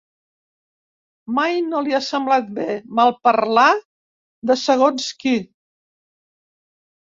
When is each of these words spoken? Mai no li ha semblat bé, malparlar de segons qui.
Mai 1.39 1.59
no 1.65 1.81
li 1.87 1.93
ha 1.97 1.99
semblat 2.05 2.49
bé, 2.57 2.67
malparlar 3.01 3.67
de 4.53 4.59
segons 4.65 5.13
qui. 5.23 5.37